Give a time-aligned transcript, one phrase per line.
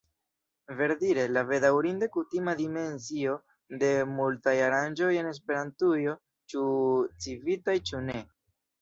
[0.77, 3.37] Verdire, la bedaŭrinde kutima dimensio
[3.85, 6.19] de multaj aranĝoj en Esperantujo,
[6.55, 6.69] ĉu
[7.29, 8.23] Civitaj ĉu ne.